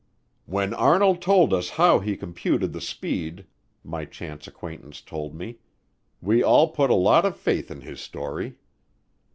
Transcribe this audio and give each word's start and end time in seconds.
"When 0.47 0.73
Arnold 0.73 1.21
told 1.21 1.53
us 1.53 1.69
how 1.77 1.99
he 1.99 2.17
computed 2.17 2.73
the 2.73 2.81
speed," 2.81 3.45
my 3.83 4.03
chance 4.05 4.47
acquaintance 4.47 4.99
told 4.99 5.35
me, 5.35 5.59
"we 6.23 6.41
all 6.41 6.69
put 6.69 6.89
a 6.89 6.95
lot 6.95 7.23
of 7.23 7.37
faith 7.37 7.69
in 7.69 7.81
his 7.81 8.01
story." 8.01 8.55